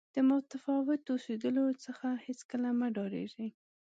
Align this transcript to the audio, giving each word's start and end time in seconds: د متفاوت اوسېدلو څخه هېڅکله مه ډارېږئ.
د 0.15 0.17
متفاوت 0.29 1.01
اوسېدلو 1.13 1.65
څخه 1.85 2.07
هېڅکله 2.25 2.69
مه 2.79 2.87
ډارېږئ. 2.95 3.49